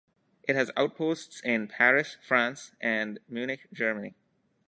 [0.41, 4.15] It has outposts in Paris, France, and Munich, Germany.